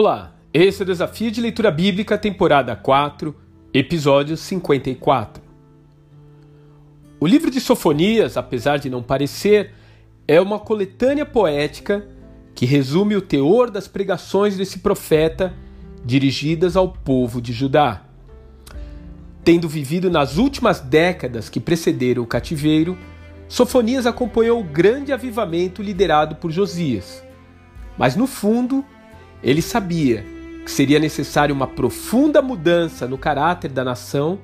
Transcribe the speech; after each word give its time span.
Olá, 0.00 0.32
esse 0.54 0.80
é 0.80 0.84
o 0.84 0.86
Desafio 0.86 1.28
de 1.28 1.40
Leitura 1.40 1.72
Bíblica, 1.72 2.16
temporada 2.16 2.76
4, 2.76 3.34
episódio 3.74 4.36
54. 4.36 5.42
O 7.18 7.26
livro 7.26 7.50
de 7.50 7.60
Sofonias, 7.60 8.36
apesar 8.36 8.76
de 8.76 8.88
não 8.88 9.02
parecer, 9.02 9.74
é 10.28 10.40
uma 10.40 10.60
coletânea 10.60 11.26
poética 11.26 12.06
que 12.54 12.64
resume 12.64 13.16
o 13.16 13.20
teor 13.20 13.72
das 13.72 13.88
pregações 13.88 14.56
desse 14.56 14.78
profeta 14.78 15.52
dirigidas 16.04 16.76
ao 16.76 16.92
povo 16.92 17.42
de 17.42 17.52
Judá. 17.52 18.04
Tendo 19.42 19.68
vivido 19.68 20.08
nas 20.08 20.36
últimas 20.36 20.78
décadas 20.78 21.48
que 21.48 21.58
precederam 21.58 22.22
o 22.22 22.26
cativeiro, 22.28 22.96
Sofonias 23.48 24.06
acompanhou 24.06 24.60
o 24.60 24.64
grande 24.64 25.12
avivamento 25.12 25.82
liderado 25.82 26.36
por 26.36 26.52
Josias. 26.52 27.20
Mas 27.98 28.14
no 28.14 28.28
fundo, 28.28 28.84
ele 29.42 29.62
sabia 29.62 30.24
que 30.64 30.70
seria 30.70 30.98
necessária 30.98 31.54
uma 31.54 31.66
profunda 31.66 32.42
mudança 32.42 33.06
no 33.06 33.16
caráter 33.16 33.70
da 33.70 33.84
nação 33.84 34.38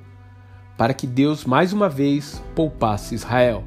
para 0.77 0.95
que 0.95 1.07
Deus 1.07 1.45
mais 1.45 1.73
uma 1.73 1.89
vez 1.89 2.43
poupasse 2.55 3.15
Israel. 3.15 3.65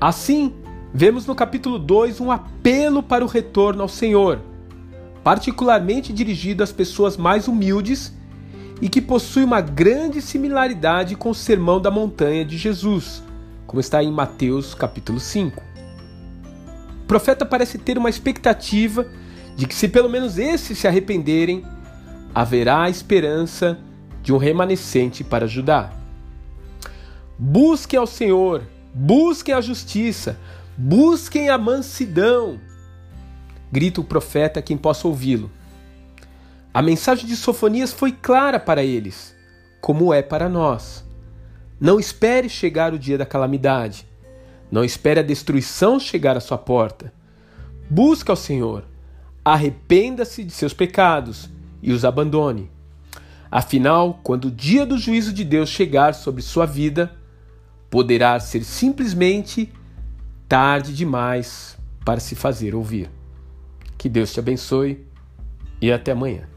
Assim, 0.00 0.54
vemos 0.92 1.26
no 1.26 1.34
capítulo 1.34 1.78
2 1.78 2.20
um 2.20 2.30
apelo 2.30 3.02
para 3.02 3.24
o 3.24 3.28
retorno 3.28 3.82
ao 3.82 3.88
Senhor, 3.88 4.40
particularmente 5.22 6.12
dirigido 6.12 6.62
às 6.62 6.72
pessoas 6.72 7.16
mais 7.16 7.48
humildes 7.48 8.12
e 8.80 8.88
que 8.88 9.00
possui 9.00 9.44
uma 9.44 9.60
grande 9.60 10.20
similaridade 10.20 11.16
com 11.16 11.30
o 11.30 11.34
Sermão 11.34 11.80
da 11.80 11.90
Montanha 11.90 12.44
de 12.44 12.56
Jesus, 12.56 13.22
como 13.66 13.80
está 13.80 14.02
em 14.02 14.12
Mateus 14.12 14.74
capítulo 14.74 15.18
5. 15.18 15.62
O 17.02 17.06
profeta 17.06 17.44
parece 17.44 17.78
ter 17.78 17.98
uma 17.98 18.10
expectativa 18.10 19.06
de 19.56 19.66
que, 19.66 19.74
se 19.74 19.88
pelo 19.88 20.08
menos 20.08 20.38
esses 20.38 20.78
se 20.78 20.88
arrependerem, 20.88 21.64
haverá 22.34 22.82
a 22.82 22.90
esperança 22.90 23.78
de 24.22 24.32
um 24.32 24.36
remanescente 24.36 25.22
para 25.22 25.46
Judá. 25.46 25.92
Busquem 27.38 27.98
ao 27.98 28.06
Senhor, 28.06 28.62
busquem 28.92 29.54
a 29.54 29.60
justiça, 29.60 30.38
busquem 30.76 31.48
a 31.48 31.58
mansidão, 31.58 32.58
grita 33.70 34.00
o 34.00 34.04
profeta 34.04 34.62
quem 34.62 34.76
possa 34.76 35.06
ouvi-lo. 35.06 35.50
A 36.72 36.82
mensagem 36.82 37.26
de 37.26 37.36
Sofonias 37.36 37.92
foi 37.92 38.10
clara 38.10 38.58
para 38.58 38.82
eles, 38.82 39.34
como 39.80 40.12
é 40.12 40.22
para 40.22 40.48
nós. 40.48 41.04
Não 41.80 42.00
espere 42.00 42.48
chegar 42.48 42.92
o 42.92 42.98
dia 42.98 43.18
da 43.18 43.26
calamidade. 43.26 44.06
Não 44.70 44.82
espere 44.82 45.20
a 45.20 45.22
destruição 45.22 46.00
chegar 46.00 46.36
à 46.36 46.40
sua 46.40 46.58
porta. 46.58 47.12
Busque 47.88 48.30
ao 48.30 48.36
Senhor 48.36 48.84
arrependa-se 49.44 50.42
de 50.42 50.52
seus 50.52 50.72
pecados 50.72 51.50
e 51.82 51.92
os 51.92 52.04
abandone. 52.04 52.70
Afinal, 53.50 54.18
quando 54.22 54.46
o 54.46 54.50
dia 54.50 54.86
do 54.86 54.98
juízo 54.98 55.32
de 55.32 55.44
Deus 55.44 55.68
chegar 55.68 56.14
sobre 56.14 56.42
sua 56.42 56.66
vida, 56.66 57.14
poderá 57.90 58.40
ser 58.40 58.64
simplesmente 58.64 59.72
tarde 60.48 60.92
demais 60.92 61.76
para 62.04 62.20
se 62.20 62.34
fazer 62.34 62.74
ouvir. 62.74 63.10
Que 63.96 64.08
Deus 64.08 64.32
te 64.32 64.40
abençoe 64.40 65.06
e 65.80 65.92
até 65.92 66.12
amanhã. 66.12 66.53